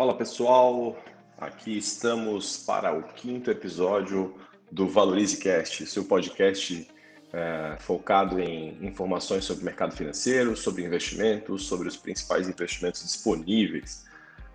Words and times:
Fala 0.00 0.14
pessoal, 0.14 0.96
aqui 1.36 1.76
estamos 1.76 2.56
para 2.56 2.90
o 2.90 3.02
quinto 3.02 3.50
episódio 3.50 4.34
do 4.72 4.88
Valorize 4.88 5.36
Cast, 5.36 5.84
seu 5.84 6.06
podcast 6.06 6.88
é, 7.34 7.76
focado 7.80 8.40
em 8.40 8.78
informações 8.80 9.44
sobre 9.44 9.62
mercado 9.62 9.94
financeiro, 9.94 10.56
sobre 10.56 10.86
investimentos, 10.86 11.66
sobre 11.66 11.86
os 11.86 11.98
principais 11.98 12.48
investimentos 12.48 13.02
disponíveis. 13.02 14.06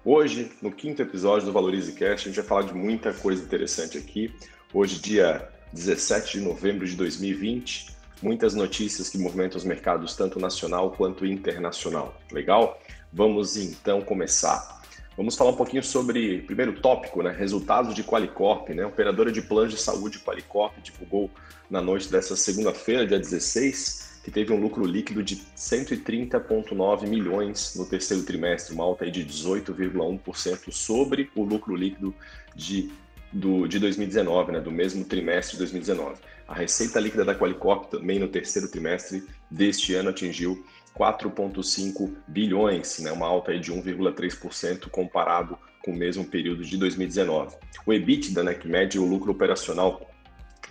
Hoje, 0.04 0.52
no 0.64 0.72
quinto 0.72 1.04
episódio 1.04 1.46
do 1.46 1.54
Valorize 1.54 1.94
Cast, 1.94 2.28
a 2.28 2.32
gente 2.32 2.42
vai 2.42 2.46
falar 2.46 2.64
de 2.64 2.74
muita 2.74 3.14
coisa 3.14 3.44
interessante 3.44 4.00
aqui. 4.00 4.34
Hoje, 4.74 5.00
dia 5.00 5.48
17 5.72 6.40
de 6.40 6.44
novembro 6.44 6.88
de 6.88 6.96
2020, 6.96 7.96
muitas 8.20 8.56
notícias 8.56 9.10
que 9.10 9.20
movimentam 9.20 9.60
os 9.60 9.64
mercados 9.64 10.16
tanto 10.16 10.40
nacional 10.40 10.90
quanto 10.90 11.24
internacional. 11.24 12.20
Legal? 12.32 12.82
Vamos 13.14 13.56
então 13.58 14.02
começar. 14.02 14.84
Vamos 15.18 15.38
falar 15.38 15.52
um 15.52 15.56
pouquinho 15.56 15.82
sobre, 15.82 16.42
primeiro 16.42 16.74
tópico, 16.74 17.24
né, 17.24 17.32
resultados 17.32 17.96
de 17.96 18.04
Qualicorp. 18.04 18.70
Né, 18.70 18.86
operadora 18.86 19.32
de 19.32 19.42
planos 19.42 19.74
de 19.74 19.80
saúde 19.80 20.20
Qualicorp 20.20 20.74
divulgou 20.84 21.32
na 21.70 21.82
noite 21.82 22.12
dessa 22.12 22.36
segunda-feira, 22.36 23.08
dia 23.08 23.18
16, 23.18 24.20
que 24.26 24.30
teve 24.30 24.52
um 24.52 24.60
lucro 24.60 24.86
líquido 24.86 25.24
de 25.24 25.38
130,9 25.56 27.08
milhões 27.08 27.76
no 27.78 27.86
terceiro 27.86 28.24
trimestre, 28.24 28.74
uma 28.74 28.84
alta 28.84 29.10
de 29.10 29.24
18,1% 29.24 30.72
sobre 30.72 31.32
o 31.34 31.44
lucro 31.44 31.76
líquido 31.76 32.14
de, 32.54 32.92
do, 33.32 33.68
de 33.68 33.80
2019, 33.80 34.52
né, 34.52 34.60
do 34.60 34.72
mesmo 34.72 35.06
trimestre 35.06 35.54
de 35.54 35.60
2019. 35.60 36.16
A 36.46 36.54
receita 36.54 37.00
líquida 37.00 37.24
da 37.24 37.34
Qualicorp 37.34 37.90
também 37.90 38.20
no 38.20 38.28
terceiro 38.28 38.68
trimestre 38.68 39.24
deste 39.50 39.94
ano 39.94 40.10
atingiu 40.10 40.62
4,5 40.98 42.14
bilhões, 42.28 43.00
né, 43.00 43.12
uma 43.12 43.28
alta 43.28 43.58
de 43.60 43.72
1,3% 43.72 44.90
comparado 44.90 45.58
com 45.84 45.92
o 45.92 45.96
mesmo 45.96 46.26
período 46.26 46.64
de 46.64 46.78
2019. 46.78 47.56
O 47.86 47.94
EBITDA, 47.94 48.44
né, 48.44 48.54
que 48.54 48.68
mede 48.68 48.98
o 48.98 49.06
lucro 49.06 49.32
operacional 49.32 50.10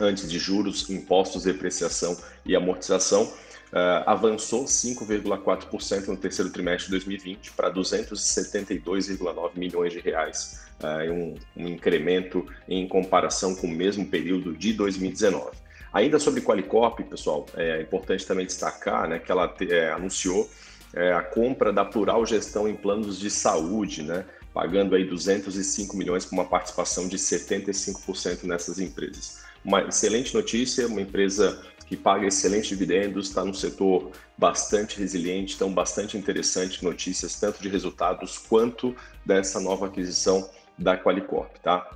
antes 0.01 0.29
de 0.29 0.39
juros, 0.39 0.89
impostos, 0.91 1.45
depreciação 1.45 2.17
e 2.45 2.57
amortização, 2.57 3.25
uh, 3.25 4.03
avançou 4.07 4.65
5,4% 4.65 6.09
no 6.09 6.17
terceiro 6.17 6.51
trimestre 6.51 6.87
de 6.87 6.91
2020 6.93 7.53
para 7.53 7.71
272,9 7.71 9.51
milhões 9.57 9.93
de 9.93 10.01
reais, 10.01 10.67
uh, 10.83 11.13
um, 11.13 11.35
um 11.57 11.69
incremento 11.69 12.47
em 12.69 12.89
comparação 12.89 13.55
com 13.55 13.67
o 13.67 13.71
mesmo 13.71 14.07
período 14.07 14.57
de 14.57 14.73
2019. 14.73 15.64
Ainda 15.95 16.19
sobre 16.19 16.41
Qualicorp, 16.41 16.99
pessoal, 17.05 17.47
é 17.55 17.81
importante 17.81 18.27
também 18.27 18.45
destacar 18.45 19.09
né, 19.09 19.21
que 19.21 19.31
ela 19.31 19.55
é, 19.61 19.93
anunciou 19.93 20.51
é, 20.93 21.13
a 21.13 21.23
compra 21.23 21.73
da 21.73 21.85
Plural 21.85 22.27
Gestão 22.27 22.69
em 22.69 22.75
Planos 22.75 23.17
de 23.17 23.31
Saúde, 23.31 24.03
né, 24.03 24.25
pagando 24.53 24.97
aí 24.97 25.05
205 25.05 25.97
milhões 25.97 26.25
com 26.25 26.35
uma 26.35 26.47
participação 26.47 27.07
de 27.07 27.17
75% 27.17 28.43
nessas 28.43 28.81
empresas. 28.81 29.45
Uma 29.65 29.83
excelente 29.83 30.35
notícia, 30.35 30.89
uma 30.89 31.01
empresa 31.01 31.63
que 31.87 31.97
paga 31.97 32.27
excelentes 32.27 32.71
dividendos, 32.71 33.29
está 33.29 33.45
num 33.45 33.55
setor 33.55 34.11
bastante 34.37 34.99
resiliente, 34.99 35.55
então 35.55 35.73
bastante 35.73 36.19
interessante 36.19 36.83
notícias, 36.83 37.39
tanto 37.39 37.63
de 37.63 37.69
resultados 37.69 38.37
quanto 38.37 38.97
dessa 39.25 39.61
nova 39.61 39.87
aquisição 39.87 40.51
da 40.77 40.99
Qualicorp, 40.99 41.57
tá? 41.63 41.89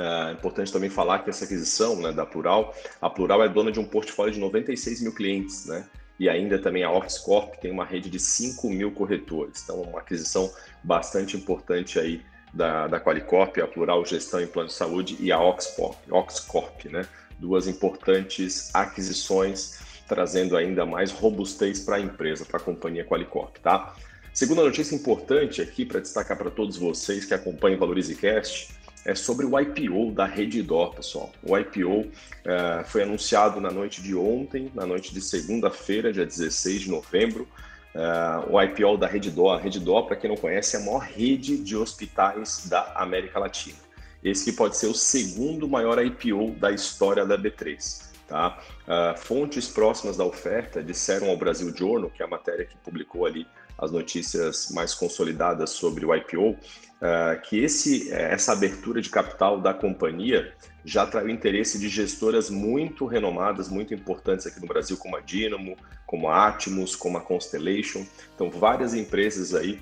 É 0.00 0.32
importante 0.32 0.72
também 0.72 0.88
falar 0.88 1.18
que 1.18 1.28
essa 1.28 1.44
aquisição 1.44 2.00
né, 2.00 2.10
da 2.10 2.24
Plural, 2.24 2.74
a 3.00 3.10
Plural 3.10 3.42
é 3.44 3.48
dona 3.48 3.70
de 3.70 3.78
um 3.78 3.84
portfólio 3.84 4.32
de 4.32 4.40
96 4.40 5.02
mil 5.02 5.12
clientes, 5.12 5.66
né? 5.66 5.86
E 6.18 6.28
ainda 6.28 6.58
também 6.58 6.82
a 6.84 6.90
Oxcorp 6.90 7.56
tem 7.56 7.70
uma 7.70 7.84
rede 7.84 8.08
de 8.10 8.18
5 8.18 8.68
mil 8.68 8.92
corretores. 8.92 9.62
Então, 9.62 9.80
uma 9.82 10.00
aquisição 10.00 10.52
bastante 10.82 11.36
importante 11.36 11.98
aí 11.98 12.22
da, 12.52 12.86
da 12.86 13.00
Qualicorp, 13.00 13.58
a 13.58 13.66
Plural 13.66 14.04
Gestão 14.04 14.40
em 14.40 14.46
Plano 14.46 14.68
de 14.68 14.74
Saúde 14.74 15.16
e 15.20 15.30
a 15.32 15.40
Oxcorp, 15.40 15.96
Oxcorp, 16.10 16.86
né? 16.86 17.06
Duas 17.38 17.66
importantes 17.66 18.74
aquisições 18.74 19.80
trazendo 20.06 20.56
ainda 20.56 20.84
mais 20.84 21.12
robustez 21.12 21.80
para 21.80 21.96
a 21.96 22.00
empresa, 22.00 22.44
para 22.44 22.58
a 22.58 22.62
companhia 22.62 23.04
Qualicorp, 23.04 23.56
tá? 23.58 23.94
Segunda 24.32 24.62
notícia 24.62 24.94
importante 24.94 25.60
aqui 25.60 25.84
para 25.84 26.00
destacar 26.00 26.36
para 26.36 26.50
todos 26.50 26.76
vocês 26.76 27.24
que 27.24 27.34
acompanham 27.34 27.76
o 27.76 27.80
ValorizeCast, 27.80 28.74
é 29.04 29.14
sobre 29.14 29.46
o 29.46 29.58
IPO 29.58 30.12
da 30.12 30.24
Redditor, 30.24 30.94
pessoal. 30.94 31.30
O 31.42 31.56
IPO 31.56 32.10
é, 32.44 32.84
foi 32.84 33.02
anunciado 33.02 33.60
na 33.60 33.70
noite 33.70 34.02
de 34.02 34.14
ontem, 34.14 34.70
na 34.74 34.84
noite 34.84 35.14
de 35.14 35.20
segunda-feira, 35.20 36.12
dia 36.12 36.26
16 36.26 36.82
de 36.82 36.90
novembro. 36.90 37.48
É, 37.94 38.50
o 38.50 38.60
IPO 38.60 38.96
da 38.98 39.06
Redditor. 39.06 39.54
A 39.54 39.58
Redditor, 39.58 40.06
para 40.06 40.16
quem 40.16 40.28
não 40.28 40.36
conhece, 40.36 40.76
é 40.76 40.80
a 40.80 40.82
maior 40.82 41.00
rede 41.00 41.56
de 41.58 41.76
hospitais 41.76 42.66
da 42.68 42.92
América 42.94 43.38
Latina. 43.38 43.78
Esse 44.22 44.52
pode 44.52 44.76
ser 44.76 44.86
o 44.86 44.94
segundo 44.94 45.66
maior 45.66 46.02
IPO 46.04 46.52
da 46.52 46.70
história 46.70 47.24
da 47.24 47.38
B3. 47.38 48.10
Tá? 48.28 48.60
Uh, 48.86 49.18
fontes 49.18 49.66
próximas 49.66 50.16
da 50.16 50.24
oferta 50.24 50.82
disseram 50.82 51.30
ao 51.30 51.36
Brasil 51.36 51.74
Journal, 51.76 52.10
que 52.10 52.22
é 52.22 52.26
a 52.26 52.28
matéria 52.28 52.64
que 52.64 52.76
publicou 52.76 53.26
ali 53.26 53.44
as 53.78 53.90
notícias 53.90 54.70
mais 54.70 54.94
consolidadas 54.94 55.70
sobre 55.70 56.04
o 56.04 56.14
IPO, 56.14 56.50
uh, 56.50 57.40
que 57.42 57.58
esse, 57.58 58.12
eh, 58.12 58.32
essa 58.32 58.52
abertura 58.52 59.00
de 59.00 59.08
capital 59.08 59.60
da 59.60 59.72
companhia 59.72 60.52
já 60.84 61.02
atraiu 61.02 61.28
interesse 61.28 61.78
de 61.78 61.88
gestoras 61.88 62.50
muito 62.50 63.06
renomadas, 63.06 63.68
muito 63.68 63.92
importantes 63.92 64.46
aqui 64.46 64.60
no 64.60 64.66
Brasil, 64.66 64.96
como 64.96 65.16
a 65.16 65.20
Dynamo, 65.20 65.76
como 66.06 66.28
a 66.28 66.48
Atmos, 66.48 66.96
como 66.96 67.18
a 67.18 67.20
Constellation. 67.20 68.04
Então, 68.34 68.50
várias 68.50 68.94
empresas 68.94 69.54
aí, 69.54 69.80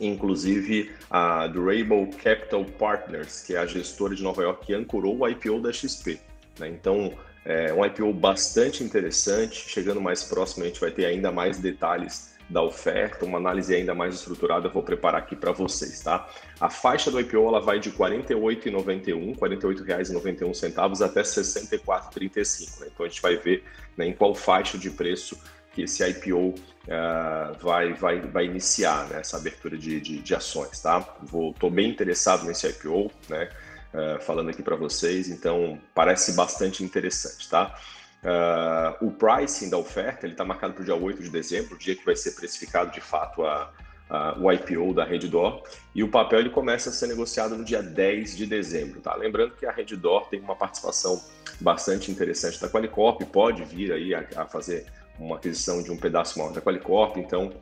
inclusive 0.00 0.92
a 1.10 1.46
Durable 1.46 2.10
Capital 2.22 2.64
Partners, 2.64 3.42
que 3.42 3.54
é 3.54 3.58
a 3.58 3.66
gestora 3.66 4.14
de 4.14 4.22
Nova 4.22 4.42
York 4.42 4.66
que 4.66 4.74
ancorou 4.74 5.18
o 5.18 5.28
IPO 5.28 5.60
da 5.60 5.72
XP. 5.72 6.20
Né? 6.58 6.68
Então, 6.68 7.12
é 7.46 7.72
um 7.72 7.84
IPO 7.84 8.12
bastante 8.12 8.82
interessante. 8.82 9.68
Chegando 9.68 10.00
mais 10.00 10.24
próximo, 10.24 10.64
a 10.64 10.66
gente 10.66 10.80
vai 10.80 10.90
ter 10.90 11.06
ainda 11.06 11.30
mais 11.30 11.58
detalhes 11.58 12.34
da 12.48 12.62
oferta, 12.62 13.24
uma 13.24 13.38
análise 13.38 13.74
ainda 13.74 13.94
mais 13.94 14.14
estruturada, 14.14 14.68
eu 14.68 14.72
vou 14.72 14.82
preparar 14.82 15.20
aqui 15.20 15.34
para 15.34 15.50
vocês, 15.52 16.00
tá? 16.00 16.28
A 16.60 16.70
faixa 16.70 17.10
do 17.10 17.18
IPO 17.18 17.48
ela 17.48 17.60
vai 17.60 17.80
de 17.80 17.90
R$ 17.90 17.96
48,91, 17.96 19.30
R$ 19.30 19.34
48,91 19.34 21.04
até 21.04 21.20
R$ 21.20 21.26
64,35. 21.26 22.80
Né? 22.80 22.88
Então 22.92 23.04
a 23.04 23.08
gente 23.08 23.20
vai 23.20 23.36
ver 23.36 23.64
né, 23.96 24.06
em 24.06 24.12
qual 24.12 24.34
faixa 24.34 24.78
de 24.78 24.90
preço 24.90 25.36
que 25.72 25.82
esse 25.82 26.08
IPO 26.08 26.38
uh, 26.38 26.54
ah, 26.88 27.52
vai, 27.60 27.92
vai, 27.92 28.20
vai 28.20 28.46
iniciar 28.46 29.08
né, 29.08 29.20
essa 29.20 29.36
abertura 29.36 29.76
de, 29.76 30.00
de, 30.00 30.18
de 30.18 30.34
ações, 30.34 30.80
tá? 30.80 31.06
Estou 31.22 31.70
bem 31.70 31.90
interessado 31.90 32.46
nesse 32.46 32.66
IPO, 32.68 33.10
né? 33.28 33.50
Uh, 33.94 34.20
falando 34.20 34.50
aqui 34.50 34.62
para 34.62 34.76
vocês, 34.76 35.28
então 35.28 35.80
parece 35.94 36.32
bastante 36.32 36.84
interessante, 36.84 37.48
tá? 37.48 37.74
Uh, 38.22 39.06
o 39.06 39.10
pricing 39.12 39.70
da 39.70 39.78
oferta 39.78 40.26
está 40.26 40.44
marcado 40.44 40.74
para 40.74 40.82
o 40.82 40.84
dia 40.84 40.96
8 40.96 41.22
de 41.22 41.30
dezembro, 41.30 41.76
o 41.76 41.78
dia 41.78 41.94
que 41.94 42.04
vai 42.04 42.16
ser 42.16 42.32
precificado 42.32 42.90
de 42.90 43.00
fato 43.00 43.44
a, 43.44 43.72
a, 44.10 44.36
o 44.38 44.50
IPO 44.50 44.92
da 44.92 45.04
Redditor, 45.04 45.62
e 45.94 46.02
o 46.02 46.08
papel 46.08 46.40
ele 46.40 46.50
começa 46.50 46.90
a 46.90 46.92
ser 46.92 47.06
negociado 47.06 47.56
no 47.56 47.64
dia 47.64 47.82
10 47.82 48.36
de 48.36 48.46
dezembro. 48.46 49.00
Tá? 49.00 49.14
Lembrando 49.14 49.54
que 49.54 49.64
a 49.64 49.70
Redditor 49.70 50.26
tem 50.28 50.40
uma 50.40 50.56
participação 50.56 51.22
bastante 51.60 52.10
interessante 52.10 52.60
da 52.60 52.68
Qualicorp, 52.68 53.22
pode 53.26 53.64
vir 53.64 53.92
aí 53.92 54.14
a, 54.14 54.26
a 54.36 54.46
fazer 54.46 54.86
uma 55.18 55.36
aquisição 55.36 55.82
de 55.82 55.90
um 55.90 55.96
pedaço 55.96 56.38
maior 56.38 56.52
da 56.52 56.60
Qualicorp, 56.60 57.16
então 57.18 57.52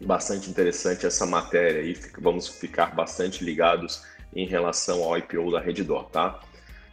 bastante 0.00 0.48
interessante 0.48 1.06
essa 1.06 1.26
matéria 1.26 1.82
aí, 1.82 1.98
vamos 2.18 2.48
ficar 2.48 2.94
bastante 2.94 3.44
ligados 3.44 4.04
em 4.34 4.46
relação 4.46 5.02
ao 5.02 5.16
IPO 5.16 5.52
da 5.52 5.60
Redditor, 5.60 6.04
tá? 6.10 6.40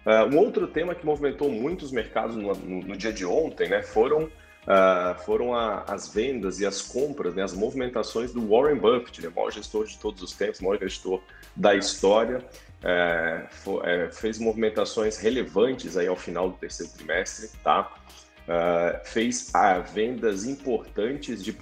Uh, 0.06 0.34
um 0.34 0.38
outro 0.38 0.68
tema 0.68 0.94
que 0.94 1.04
movimentou 1.04 1.50
muitos 1.50 1.92
mercados 1.92 2.36
no, 2.36 2.54
no, 2.54 2.82
no 2.82 2.96
dia 2.96 3.12
de 3.12 3.26
ontem 3.26 3.68
né, 3.68 3.82
foram, 3.82 4.26
uh, 4.26 5.20
foram 5.26 5.56
a, 5.56 5.84
as 5.88 6.14
vendas 6.14 6.60
e 6.60 6.66
as 6.66 6.80
compras, 6.80 7.34
né, 7.34 7.42
as 7.42 7.54
movimentações 7.54 8.32
do 8.32 8.48
Warren 8.48 8.78
Buffett, 8.78 9.24
né, 9.24 9.32
maior 9.36 9.52
gestor 9.52 9.88
de 9.88 9.98
todos 9.98 10.22
os 10.22 10.34
tempos, 10.34 10.62
maior 10.62 10.80
gestor 10.80 11.22
da 11.56 11.74
história. 11.76 12.38
Uh, 12.84 13.48
for, 13.50 13.84
fez 14.12 14.38
movimentações 14.38 15.18
relevantes 15.18 15.98
aí 15.98 16.06
ao 16.06 16.16
final 16.16 16.52
do 16.52 16.58
terceiro 16.58 16.92
trimestre, 16.94 17.50
tá? 17.64 17.92
Uh, 18.48 19.06
fez 19.06 19.50
uh, 19.50 19.84
vendas 19.94 20.46
importantes 20.46 21.44
de, 21.44 21.56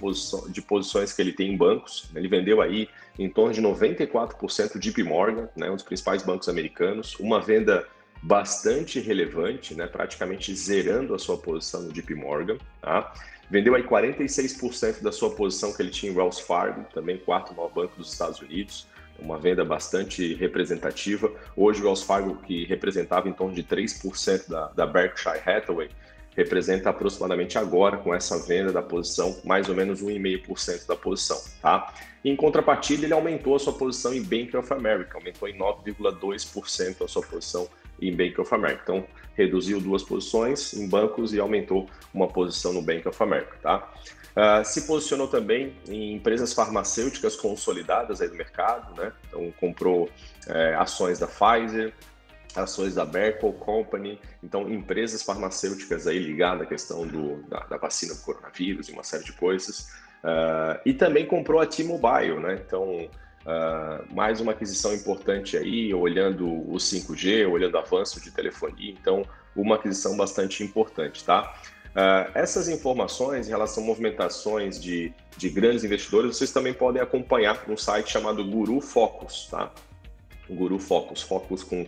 de 0.48 0.62
posições 0.62 1.12
que 1.12 1.22
ele 1.22 1.32
tem 1.32 1.52
em 1.52 1.56
bancos. 1.56 2.10
Ele 2.14 2.28
vendeu 2.28 2.60
aí 2.60 2.88
em 3.18 3.28
torno 3.28 3.52
de 3.52 3.62
94% 3.62 4.78
de 4.78 4.90
JP 4.90 5.02
Morgan, 5.04 5.48
né, 5.56 5.70
um 5.70 5.74
dos 5.74 5.84
principais 5.84 6.22
bancos 6.22 6.48
americanos, 6.48 7.16
uma 7.18 7.40
venda 7.40 7.86
bastante 8.22 9.00
relevante, 9.00 9.74
né, 9.74 9.86
praticamente 9.86 10.54
zerando 10.54 11.14
a 11.14 11.18
sua 11.18 11.36
posição 11.36 11.82
no 11.82 11.92
JP 11.92 12.14
Morgan. 12.14 12.58
Tá? 12.80 13.12
Vendeu 13.50 13.74
aí 13.74 13.82
46% 13.82 15.02
da 15.02 15.12
sua 15.12 15.30
posição 15.30 15.72
que 15.72 15.82
ele 15.82 15.90
tinha 15.90 16.10
em 16.10 16.16
Wells 16.16 16.40
Fargo, 16.40 16.84
também 16.92 17.18
quarto 17.18 17.54
maior 17.54 17.70
banco 17.70 17.96
dos 17.96 18.12
Estados 18.12 18.40
Unidos 18.40 18.86
uma 19.18 19.38
venda 19.38 19.64
bastante 19.64 20.34
representativa. 20.34 21.30
Hoje, 21.56 21.80
o 21.80 21.84
Wells 21.84 22.02
Fargo, 22.02 22.36
que 22.36 22.64
representava 22.64 23.28
em 23.28 23.32
torno 23.32 23.54
de 23.54 23.62
3% 23.62 24.48
da, 24.48 24.68
da 24.68 24.86
Berkshire 24.86 25.40
Hathaway, 25.44 25.88
representa 26.36 26.90
aproximadamente 26.90 27.58
agora, 27.58 27.96
com 27.96 28.14
essa 28.14 28.38
venda 28.46 28.72
da 28.72 28.82
posição, 28.82 29.36
mais 29.44 29.68
ou 29.68 29.74
menos 29.74 30.02
1,5% 30.02 30.86
da 30.86 30.96
posição. 30.96 31.40
Tá? 31.62 31.94
Em 32.24 32.34
contrapartida, 32.34 33.04
ele 33.04 33.12
aumentou 33.12 33.54
a 33.54 33.58
sua 33.58 33.72
posição 33.72 34.12
em 34.14 34.22
Bank 34.22 34.56
of 34.56 34.72
America, 34.72 35.16
aumentou 35.16 35.48
em 35.48 35.56
9,2% 35.56 37.04
a 37.04 37.08
sua 37.08 37.22
posição 37.22 37.68
em 38.00 38.14
Bank 38.14 38.40
of 38.40 38.52
America. 38.54 38.82
Então, 38.82 39.06
reduziu 39.34 39.80
duas 39.80 40.02
posições 40.02 40.72
em 40.74 40.88
bancos 40.88 41.32
e 41.34 41.40
aumentou 41.40 41.88
uma 42.12 42.28
posição 42.28 42.72
no 42.72 42.82
Bank 42.82 43.06
of 43.06 43.22
America. 43.22 43.56
Tá? 43.62 43.92
Uh, 44.34 44.64
se 44.64 44.82
posicionou 44.82 45.28
também 45.28 45.74
em 45.88 46.14
empresas 46.14 46.52
farmacêuticas 46.52 47.36
consolidadas 47.36 48.20
aí 48.20 48.28
do 48.28 48.34
mercado, 48.34 49.00
né? 49.00 49.12
Então 49.28 49.52
comprou 49.60 50.10
é, 50.48 50.74
ações 50.74 51.20
da 51.20 51.28
Pfizer, 51.28 51.92
ações 52.56 52.94
da 52.94 53.04
Merkel 53.04 53.52
Company, 53.52 54.20
então 54.42 54.68
empresas 54.70 55.22
farmacêuticas 55.22 56.06
aí 56.06 56.18
ligadas 56.18 56.62
à 56.62 56.66
questão 56.66 57.06
do, 57.06 57.42
da, 57.48 57.60
da 57.60 57.76
vacina 57.76 58.14
do 58.14 58.20
coronavírus 58.20 58.88
e 58.88 58.92
uma 58.92 59.02
série 59.02 59.24
de 59.24 59.32
coisas. 59.32 59.90
Uh, 60.22 60.80
e 60.86 60.94
também 60.94 61.26
comprou 61.26 61.60
a 61.60 61.66
T-Mobile, 61.66 62.40
né? 62.40 62.62
Então 62.66 63.08
uh, 63.44 64.14
mais 64.14 64.40
uma 64.40 64.52
aquisição 64.52 64.94
importante 64.94 65.56
aí, 65.56 65.92
olhando 65.92 66.46
o 66.46 66.76
5G, 66.76 67.50
olhando 67.50 67.74
o 67.74 67.78
avanço 67.78 68.20
de 68.20 68.30
telefonia, 68.30 68.90
então 68.92 69.24
uma 69.54 69.76
aquisição 69.76 70.16
bastante 70.16 70.62
importante, 70.62 71.24
tá? 71.24 71.54
Uh, 71.90 72.28
essas 72.34 72.68
informações 72.68 73.46
em 73.46 73.50
relação 73.50 73.84
a 73.84 73.86
movimentações 73.86 74.82
de, 74.82 75.12
de 75.36 75.48
grandes 75.48 75.84
investidores, 75.84 76.36
vocês 76.36 76.50
também 76.50 76.74
podem 76.74 77.00
acompanhar 77.00 77.68
no 77.68 77.78
site 77.78 78.10
chamado 78.10 78.44
Guru 78.44 78.80
Focus, 78.80 79.46
tá? 79.48 79.70
Guru 80.48 80.78
Focus, 80.78 81.22
Focus 81.22 81.62
com 81.62 81.86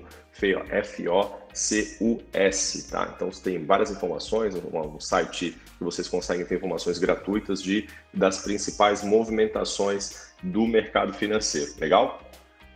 F-O-C-U-S, 0.71 2.01
tá? 2.91 3.13
Então 3.15 3.31
tem 3.31 3.65
várias 3.65 3.91
informações, 3.91 4.55
um, 4.55 5.01
site 5.01 5.57
que 5.79 5.85
vocês 5.85 6.09
conseguem 6.09 6.45
ter 6.45 6.57
informações 6.57 6.99
gratuitas 6.99 7.63
de, 7.63 7.89
das 8.13 8.41
principais 8.41 9.03
movimentações 9.03 10.33
do 10.43 10.67
mercado 10.67 11.15
financeiro, 11.15 11.73
legal? 11.79 12.21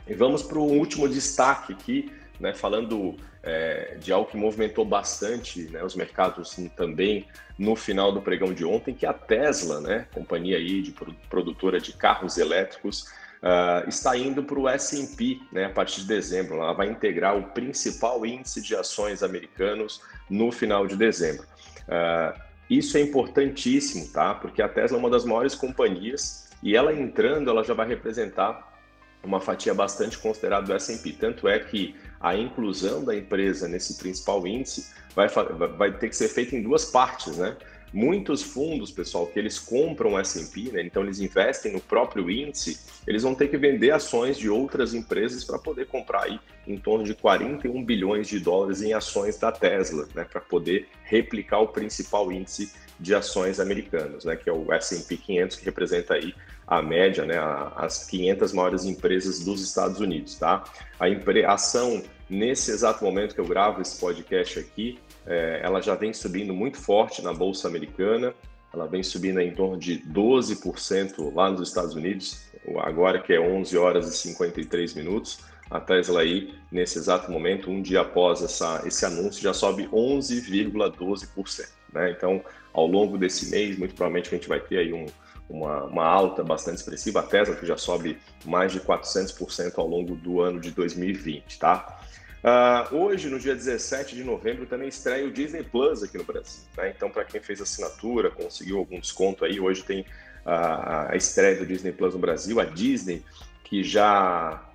E 0.07 0.15
vamos 0.15 0.43
para 0.43 0.59
o 0.59 0.65
último 0.65 1.09
destaque 1.09 1.73
aqui, 1.73 2.11
né, 2.39 2.55
falando 2.55 3.17
é, 3.43 3.97
de 4.01 4.13
algo 4.13 4.31
que 4.31 4.37
movimentou 4.37 4.85
bastante 4.85 5.63
né, 5.71 5.85
os 5.85 5.95
mercados 5.95 6.57
também 6.77 7.27
no 7.59 7.77
final 7.77 8.11
do 8.11 8.21
pregão 8.21 8.53
de 8.53 8.65
ontem, 8.65 8.95
que 8.95 9.05
é 9.05 9.09
a 9.09 9.15
Tesla, 9.15 9.81
né, 9.81 10.07
companhia 10.13 10.57
aí 10.57 10.83
de 10.83 10.95
produtora 11.29 11.79
de 11.79 11.93
carros 11.93 12.39
elétricos, 12.39 13.07
uh, 13.43 13.89
está 13.89 14.17
indo 14.17 14.43
para 14.43 14.59
o 14.59 14.69
S&P 14.69 15.41
né, 15.53 15.67
a 15.67 15.71
partir 15.71 16.03
de 16.03 16.07
dezembro. 16.07 16.57
Ela 16.57 16.73
vai 16.73 16.89
integrar 16.89 17.37
o 17.37 17.43
principal 17.49 18.25
índice 18.25 18.63
de 18.63 18.75
ações 18.75 19.23
americanos 19.23 20.01
no 20.29 20.53
final 20.53 20.87
de 20.87 20.97
dezembro. 20.97 21.45
Uh, 21.89 22.39
isso 22.69 22.97
é 22.97 23.01
importantíssimo, 23.01 24.09
tá? 24.13 24.35
Porque 24.35 24.63
a 24.63 24.69
Tesla 24.69 24.97
é 24.97 25.01
uma 25.01 25.11
das 25.11 25.25
maiores 25.25 25.55
companhias 25.55 26.49
e 26.63 26.77
ela 26.77 26.95
entrando, 26.95 27.51
ela 27.51 27.65
já 27.65 27.75
vai 27.75 27.89
representar 27.89 28.71
uma 29.23 29.41
fatia 29.41 29.75
bastante 29.75 30.17
considerada 30.19 30.67
do 30.67 30.73
S&P. 30.73 31.13
Tanto 31.13 31.49
é 31.49 31.59
que 31.59 31.95
a 32.21 32.35
inclusão 32.35 33.05
da 33.05 33.15
empresa 33.15 33.69
nesse 33.69 33.99
principal 33.99 34.47
índice 34.47 34.93
vai, 35.15 35.29
vai 35.29 35.93
ter 35.93 36.09
que 36.09 36.17
ser 36.17 36.29
feita 36.29 36.55
em 36.55 36.63
duas 36.63 36.87
partes, 36.87 37.37
né? 37.37 37.57
Muitos 37.93 38.43
fundos, 38.43 38.93
pessoal, 38.93 39.27
que 39.27 39.39
eles 39.39 39.59
compram 39.59 40.13
o 40.13 40.19
S&P, 40.19 40.71
né? 40.71 40.83
então 40.83 41.03
eles 41.03 41.19
investem 41.19 41.73
no 41.73 41.81
próprio 41.81 42.31
índice, 42.31 42.79
eles 43.05 43.25
vão 43.25 43.35
ter 43.35 43.49
que 43.49 43.57
vender 43.57 43.91
ações 43.91 44.39
de 44.39 44.49
outras 44.49 44.95
empresas 44.95 45.43
para 45.43 45.59
poder 45.59 45.87
comprar 45.87 46.25
aí 46.25 46.39
em 46.69 46.77
torno 46.77 47.05
de 47.05 47.15
41 47.15 47.85
bilhões 47.85 48.29
de 48.29 48.39
dólares 48.39 48.81
em 48.81 48.93
ações 48.93 49.37
da 49.39 49.51
Tesla, 49.51 50.07
né? 50.15 50.25
para 50.25 50.41
poder 50.41 50.87
replicar 51.03 51.59
o 51.59 51.69
principal 51.69 52.31
índice 52.31 52.73
de 52.99 53.13
ações 53.13 53.59
americanos, 53.59 54.25
né? 54.25 54.37
que 54.37 54.49
é 54.49 54.53
o 54.53 54.73
S&P 54.73 55.17
500, 55.17 55.57
que 55.57 55.65
representa 55.65 56.15
aí 56.15 56.33
a 56.71 56.81
média, 56.81 57.25
né, 57.25 57.35
as 57.75 58.05
500 58.05 58.53
maiores 58.53 58.85
empresas 58.85 59.45
dos 59.45 59.61
Estados 59.61 59.99
Unidos, 59.99 60.37
tá? 60.37 60.63
A, 61.01 61.07
a 61.07 61.53
ação, 61.53 62.01
nesse 62.29 62.71
exato 62.71 63.05
momento 63.05 63.35
que 63.35 63.41
eu 63.41 63.47
gravo 63.47 63.83
esse 63.83 63.99
podcast 63.99 64.61
aqui, 64.61 64.97
é, 65.27 65.61
ela 65.63 65.81
já 65.81 65.95
vem 65.95 66.13
subindo 66.13 66.53
muito 66.55 66.79
forte 66.79 67.23
na 67.23 67.33
Bolsa 67.33 67.69
Americana, 67.69 68.35
ela 68.73 68.87
vem 68.87 69.03
subindo 69.03 69.41
em 69.41 69.53
torno 69.53 69.77
de 69.77 69.99
12% 69.99 71.35
lá 71.35 71.51
nos 71.51 71.69
Estados 71.69 71.95
Unidos, 71.95 72.51
agora 72.79 73.21
que 73.21 73.33
é 73.33 73.41
11 73.41 73.77
horas 73.77 74.09
e 74.09 74.17
53 74.17 74.95
minutos, 74.95 75.41
a 75.71 75.79
Tesla 75.79 76.21
aí, 76.21 76.53
nesse 76.71 76.99
exato 76.99 77.31
momento, 77.31 77.71
um 77.71 77.81
dia 77.81 78.01
após 78.01 78.43
essa, 78.43 78.83
esse 78.85 79.07
anúncio, 79.07 79.41
já 79.41 79.55
sobe 79.55 79.87
11,12%. 79.89 81.69
Né? 81.93 82.11
Então, 82.11 82.43
ao 82.73 82.87
longo 82.87 83.17
desse 83.17 83.51
mês, 83.51 83.79
muito 83.79 83.95
provavelmente 83.95 84.29
a 84.29 84.37
gente 84.37 84.49
vai 84.49 84.59
ter 84.59 84.79
aí 84.79 84.93
um, 84.93 85.07
uma, 85.49 85.85
uma 85.85 86.05
alta 86.05 86.43
bastante 86.43 86.79
expressiva, 86.79 87.21
a 87.21 87.23
Tesla 87.23 87.55
que 87.55 87.65
já 87.65 87.77
sobe 87.77 88.19
mais 88.45 88.73
de 88.73 88.81
400% 88.81 89.75
ao 89.77 89.87
longo 89.87 90.17
do 90.17 90.41
ano 90.41 90.61
de 90.61 90.73
2020, 90.73 91.59
tá? 91.59 92.01
Uh, 92.43 92.97
hoje, 92.97 93.29
no 93.29 93.39
dia 93.39 93.55
17 93.55 94.17
de 94.17 94.25
novembro, 94.25 94.65
também 94.65 94.89
estreia 94.89 95.27
o 95.27 95.31
Disney 95.31 95.63
Plus 95.63 96.03
aqui 96.03 96.17
no 96.17 96.25
Brasil. 96.25 96.63
Né? 96.77 96.93
Então, 96.97 97.11
para 97.11 97.25
quem 97.25 97.41
fez 97.41 97.61
assinatura, 97.61 98.31
conseguiu 98.31 98.79
algum 98.79 98.99
desconto 98.99 99.45
aí, 99.45 99.61
hoje 99.61 99.83
tem 99.83 100.01
uh, 100.01 101.11
a 101.11 101.17
estreia 101.17 101.57
do 101.57 101.67
Disney 101.67 101.93
Plus 101.93 102.15
no 102.15 102.21
Brasil. 102.21 102.59
A 102.59 102.65
Disney, 102.65 103.23
que 103.65 103.85
já 103.85 104.67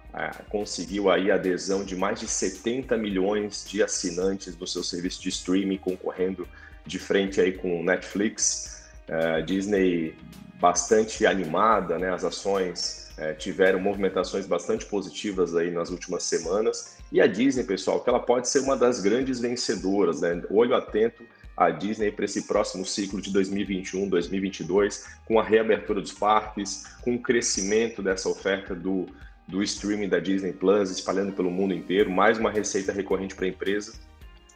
conseguiu 0.47 1.12
aí 1.12 1.29
adesão 1.29 1.83
de 1.83 1.94
mais 1.94 2.21
de 2.21 2.27
70 2.27 2.95
milhões 2.95 3.65
de 3.67 3.83
assinantes 3.83 4.56
do 4.56 4.65
seu 4.65 4.81
serviço 4.81 5.21
de 5.21 5.27
streaming, 5.27 5.77
concorrendo 5.77 6.47
de 6.85 6.97
frente 6.97 7.41
aí 7.41 7.51
com 7.51 7.83
Netflix. 7.83 8.86
Uh, 9.10 9.43
Disney 9.43 10.15
bastante 10.60 11.25
animada, 11.25 12.00
né? 12.00 12.13
As 12.13 12.24
ações 12.24 13.05
é, 13.17 13.34
tiveram 13.34 13.79
movimentações 13.79 14.45
bastante 14.45 14.86
positivas 14.86 15.55
aí 15.55 15.72
nas 15.72 15.89
últimas 15.89 16.24
semanas. 16.24 16.98
E 17.15 17.22
a 17.22 17.27
Disney, 17.27 17.63
pessoal, 17.63 18.01
que 18.01 18.10
ela 18.10 18.19
pode 18.19 18.50
ser 18.50 18.60
uma 18.60 18.75
das 18.75 19.00
grandes 19.00 19.39
vencedoras, 19.39 20.19
né? 20.19 20.43
Olho 20.50 20.75
atento 20.75 21.24
a 21.55 21.69
Disney 21.69 22.12
para 22.12 22.25
esse 22.25 22.45
próximo 22.45 22.86
ciclo 22.86 23.22
de 23.22 23.31
2021, 23.31 24.10
2022, 24.10 25.05
com 25.24 25.39
a 25.39 25.43
reabertura 25.43 26.01
dos 26.01 26.12
parques, 26.12 26.84
com 27.03 27.15
o 27.15 27.22
crescimento 27.22 28.03
dessa 28.03 28.27
oferta 28.27 28.75
do, 28.75 29.05
do 29.48 29.63
streaming 29.63 30.10
da 30.10 30.19
Disney 30.19 30.51
Plus, 30.51 30.91
espalhando 30.91 31.31
pelo 31.31 31.50
mundo 31.50 31.74
inteiro, 31.74 32.12
mais 32.12 32.38
uma 32.38 32.51
receita 32.51 32.91
recorrente 32.91 33.34
para 33.34 33.45
a 33.45 33.48
empresa. 33.48 33.93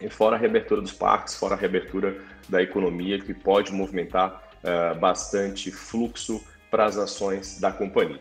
E 0.02 0.10
fora 0.10 0.36
a 0.36 0.40
reabertura 0.40 0.82
dos 0.82 0.92
parques, 0.92 1.36
fora 1.36 1.56
a 1.56 1.58
reabertura 1.58 2.18
da 2.50 2.62
economia, 2.62 3.20
que 3.20 3.34
pode 3.34 3.72
movimentar 3.72 4.44
uh, 4.66 5.00
bastante 5.00 5.72
fluxo 5.72 6.44
para 6.70 6.84
as 6.84 6.98
ações 6.98 7.58
da 7.58 7.72
companhia. 7.72 8.20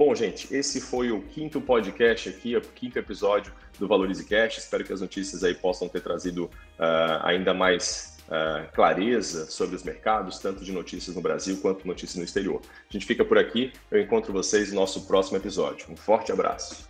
Bom, 0.00 0.14
gente, 0.14 0.48
esse 0.50 0.80
foi 0.80 1.12
o 1.12 1.20
quinto 1.20 1.60
podcast 1.60 2.30
aqui, 2.30 2.56
o 2.56 2.60
quinto 2.62 2.98
episódio 2.98 3.52
do 3.78 3.86
Valorize 3.86 4.24
Cash. 4.24 4.56
Espero 4.56 4.82
que 4.82 4.94
as 4.94 5.02
notícias 5.02 5.44
aí 5.44 5.54
possam 5.54 5.90
ter 5.90 6.00
trazido 6.00 6.46
uh, 6.46 7.20
ainda 7.22 7.52
mais 7.52 8.16
uh, 8.28 8.72
clareza 8.72 9.44
sobre 9.50 9.76
os 9.76 9.82
mercados, 9.82 10.38
tanto 10.38 10.64
de 10.64 10.72
notícias 10.72 11.14
no 11.14 11.20
Brasil 11.20 11.58
quanto 11.60 11.86
notícias 11.86 12.16
no 12.16 12.24
exterior. 12.24 12.62
A 12.88 12.90
gente 12.90 13.04
fica 13.04 13.26
por 13.26 13.36
aqui, 13.36 13.74
eu 13.90 14.00
encontro 14.00 14.32
vocês 14.32 14.70
no 14.70 14.76
nosso 14.76 15.06
próximo 15.06 15.36
episódio. 15.36 15.84
Um 15.90 15.96
forte 15.96 16.32
abraço. 16.32 16.89